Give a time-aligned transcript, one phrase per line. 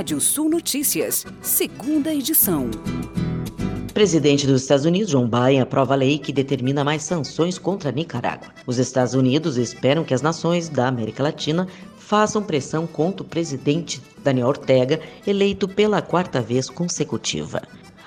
[0.00, 2.70] Rádio Sul Notícias, segunda edição.
[3.92, 8.48] Presidente dos Estados Unidos, John Biden, aprova a lei que determina mais sanções contra Nicarágua.
[8.66, 11.68] Os Estados Unidos esperam que as nações da América Latina
[11.98, 17.60] façam pressão contra o presidente Daniel Ortega, eleito pela quarta vez consecutiva.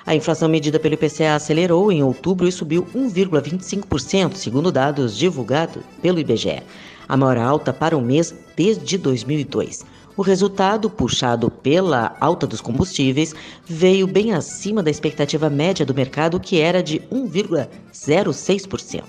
[0.03, 6.19] A inflação medida pelo IPCA acelerou em outubro e subiu 1,25%, segundo dados divulgados pelo
[6.19, 6.63] IBGE,
[7.07, 9.85] a maior alta para o mês desde 2002.
[10.15, 13.33] O resultado, puxado pela alta dos combustíveis,
[13.65, 19.03] veio bem acima da expectativa média do mercado, que era de 1,06%.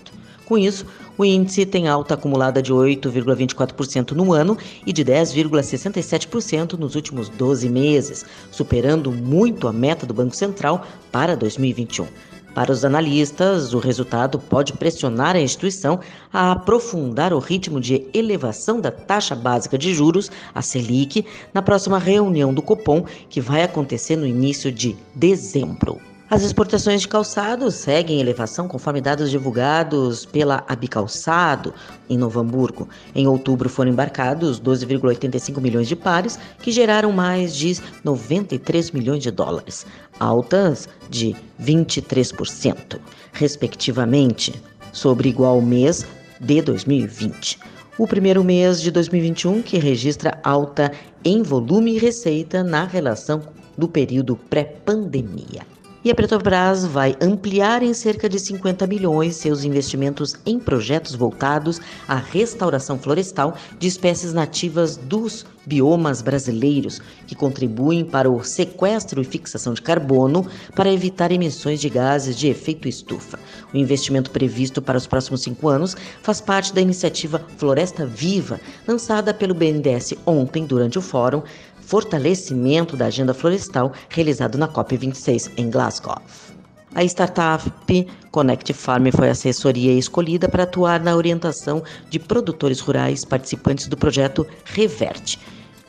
[0.47, 0.87] Com isso,
[1.17, 7.69] o índice tem alta acumulada de 8,24% no ano e de 10,67% nos últimos 12
[7.69, 12.07] meses, superando muito a meta do Banco Central para 2021.
[12.55, 15.99] Para os analistas, o resultado pode pressionar a instituição
[16.33, 21.99] a aprofundar o ritmo de elevação da taxa básica de juros, a Selic, na próxima
[21.99, 26.14] reunião do Copom, que vai acontecer no início de dezembro.
[26.31, 31.75] As exportações de calçados seguem elevação conforme dados divulgados pela Abicalçado
[32.09, 32.89] em Novo Hamburgo.
[33.15, 39.31] Em outubro foram embarcados 12,85 milhões de pares, que geraram mais de 93 milhões de
[39.31, 39.87] dólares,
[40.19, 42.99] altas de 23%,
[43.31, 44.55] respectivamente,
[44.95, 46.07] sobre igual mês
[46.41, 47.59] de 2020.
[47.99, 50.91] O primeiro mês de 2021 que registra alta
[51.23, 53.43] em volume e receita na relação
[53.77, 55.74] do período pré-pandemia.
[56.05, 61.81] E a Petrobras vai ampliar em cerca de 50 milhões seus investimentos em projetos voltados
[62.07, 69.25] à restauração florestal de espécies nativas dos biomas brasileiros, que contribuem para o sequestro e
[69.25, 70.47] fixação de carbono
[70.77, 73.39] para evitar emissões de gases de efeito estufa.
[73.73, 79.33] O investimento previsto para os próximos cinco anos faz parte da iniciativa Floresta Viva, lançada
[79.33, 81.43] pelo BNDES ontem durante o fórum
[81.87, 86.21] fortalecimento da agenda florestal realizado na COP26 em Glasgow.
[86.95, 87.71] A startup
[88.31, 93.97] Connect Farm foi a assessoria escolhida para atuar na orientação de produtores rurais participantes do
[93.97, 95.41] projeto Reverte,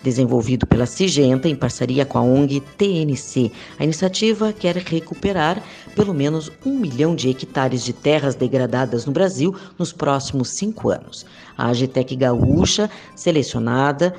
[0.02, 3.52] desenvolvido pela Sigenta em parceria com a ONG TNC.
[3.78, 5.62] A iniciativa quer recuperar
[5.96, 11.24] pelo menos um milhão de hectares de terras degradadas no Brasil nos próximos cinco anos.
[11.56, 14.16] A Agitec Gaúcha, selecionada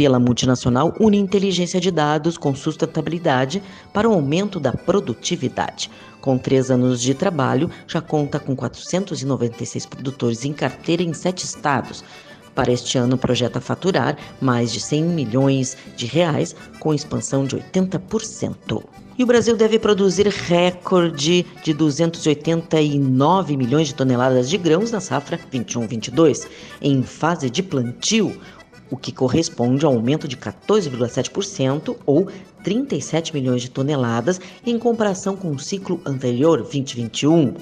[0.00, 3.62] pela multinacional une inteligência de dados com sustentabilidade
[3.92, 5.90] para o aumento da produtividade.
[6.22, 12.02] Com três anos de trabalho, já conta com 496 produtores em carteira em sete estados.
[12.54, 18.82] Para este ano, projeta faturar mais de 100 milhões de reais, com expansão de 80%.
[19.18, 25.38] E o Brasil deve produzir recorde de 289 milhões de toneladas de grãos na safra
[25.52, 26.48] 21-22,
[26.80, 28.34] em fase de plantio,
[28.90, 32.28] o que corresponde a um aumento de 14,7% ou
[32.64, 37.54] 37 milhões de toneladas em comparação com o ciclo anterior 2021,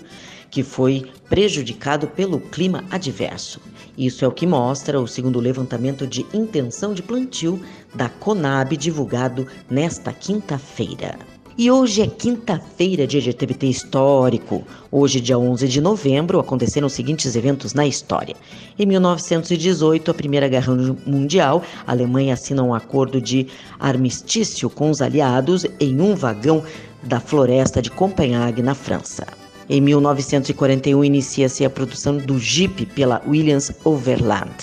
[0.51, 3.61] que foi prejudicado pelo clima adverso.
[3.97, 7.61] Isso é o que mostra o segundo levantamento de intenção de plantio
[7.95, 11.19] da Conab divulgado nesta quinta-feira.
[11.61, 14.63] E hoje é quinta-feira, dia de TBT histórico.
[14.93, 18.37] Hoje, dia 11 de novembro, aconteceram os seguintes eventos na história.
[18.79, 20.73] Em 1918, a Primeira Guerra
[21.05, 26.63] Mundial, a Alemanha assina um acordo de armistício com os aliados em um vagão
[27.03, 29.27] da floresta de Copenhague, na França.
[29.69, 34.55] Em 1941, inicia-se a produção do Jeep pela Williams Overland.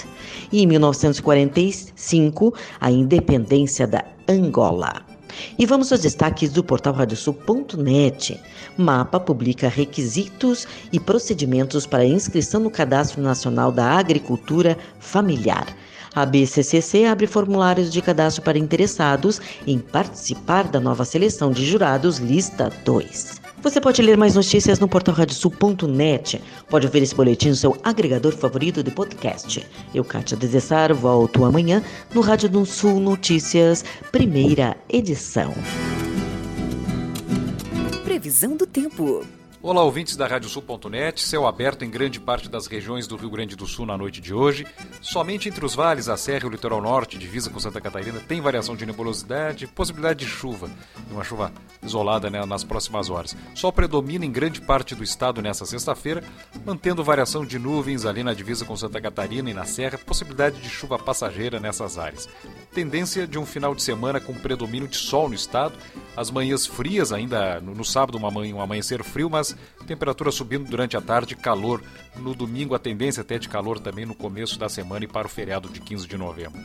[0.50, 5.15] E em 1945, a independência da Angola.
[5.58, 8.40] E vamos aos destaques do portal radiosul.net.
[8.78, 15.68] Mapa publica requisitos e procedimentos para inscrição no Cadastro Nacional da Agricultura Familiar.
[16.16, 22.20] A BCCC abre formulários de cadastro para interessados em participar da nova seleção de jurados
[22.20, 23.45] Lista 2.
[23.66, 26.40] Você pode ler mais notícias no portal radiosul.net.
[26.70, 29.66] Pode ouvir esse boletim no seu agregador favorito de podcast.
[29.92, 31.82] Eu, Kátia Desessar, volto amanhã
[32.14, 35.52] no Rádio do Sul Notícias, primeira edição.
[38.04, 39.26] Previsão do tempo.
[39.68, 43.66] Olá, ouvintes da Radiosul.net, céu aberto em grande parte das regiões do Rio Grande do
[43.66, 44.64] Sul na noite de hoje.
[45.02, 48.40] Somente entre os vales, a Serra e o litoral norte, divisa com Santa Catarina, tem
[48.40, 50.70] variação de nebulosidade, possibilidade de chuva,
[51.10, 51.52] uma chuva
[51.82, 53.36] isolada né, nas próximas horas.
[53.56, 56.24] Sol predomina em grande parte do estado nesta sexta-feira,
[56.64, 60.70] mantendo variação de nuvens ali na divisa com Santa Catarina e na Serra, possibilidade de
[60.70, 62.30] chuva passageira nessas áreas.
[62.76, 65.76] Tendência de um final de semana com predomínio de sol no estado,
[66.14, 69.56] as manhãs frias ainda no, no sábado, uma manhã, um amanhecer frio, mas
[69.88, 71.82] temperatura subindo durante a tarde, calor.
[72.18, 75.30] No domingo, a tendência até de calor também no começo da semana e para o
[75.30, 76.62] feriado de 15 de novembro.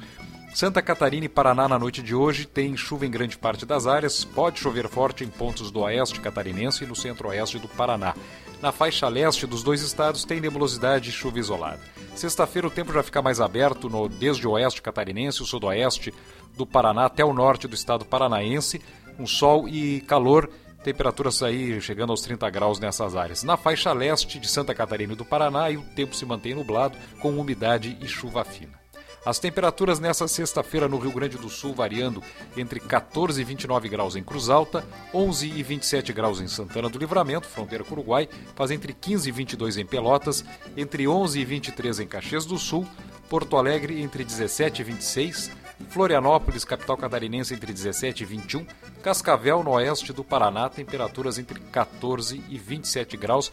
[0.52, 4.24] Santa Catarina e Paraná na noite de hoje tem chuva em grande parte das áreas,
[4.24, 8.16] pode chover forte em pontos do oeste catarinense e no centro-oeste do Paraná.
[8.62, 11.80] Na faixa leste dos dois estados tem nebulosidade e chuva isolada.
[12.14, 16.12] Sexta-feira o tempo já fica mais aberto no desde o oeste catarinense, o sudoeste
[16.56, 18.80] do Paraná até o norte do estado paranaense,
[19.16, 20.50] com sol e calor
[20.84, 23.42] temperaturas aí chegando aos 30 graus nessas áreas.
[23.42, 27.38] Na faixa leste de Santa Catarina e do Paraná, o tempo se mantém nublado, com
[27.38, 28.79] umidade e chuva fina.
[29.24, 32.22] As temperaturas nessa sexta-feira no Rio Grande do Sul variando
[32.56, 34.82] entre 14 e 29 graus em Cruz Alta,
[35.12, 38.26] 11 e 27 graus em Santana do Livramento, fronteira com o Uruguai,
[38.56, 40.42] faz entre 15 e 22 em Pelotas,
[40.74, 42.86] entre 11 e 23 em Caxias do Sul,
[43.28, 45.50] Porto Alegre entre 17 e 26,
[45.90, 48.66] Florianópolis, capital catarinense, entre 17 e 21,
[49.02, 53.52] Cascavel, no oeste do Paraná, temperaturas entre 14 e 27 graus.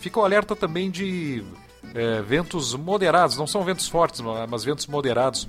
[0.00, 1.44] Fica o alerta também de
[1.94, 5.48] é, ventos moderados, não são ventos fortes, mas ventos moderados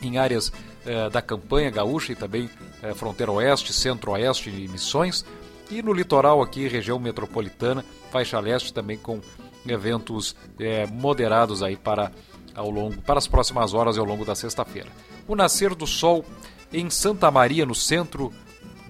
[0.00, 0.52] em áreas
[0.84, 2.50] é, da campanha gaúcha e também
[2.82, 5.24] é, fronteira oeste, centro-oeste e missões.
[5.70, 9.20] E no litoral aqui, região metropolitana, faixa leste também com
[9.66, 12.10] eventos é, moderados aí para
[12.54, 14.90] ao longo para as próximas horas e ao longo da sexta-feira.
[15.26, 16.24] O nascer do sol
[16.72, 18.32] em Santa Maria, no centro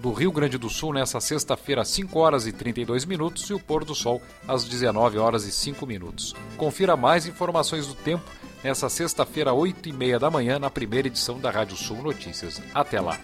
[0.03, 3.61] do Rio Grande do Sul nessa sexta-feira às 5 horas e 32 minutos e o
[3.61, 6.35] pôr do sol às 19 horas e 5 minutos.
[6.57, 8.25] Confira mais informações do tempo
[8.65, 12.61] nessa sexta-feira, 8 e meia da manhã, na primeira edição da Rádio Sul Notícias.
[12.75, 13.17] Até lá!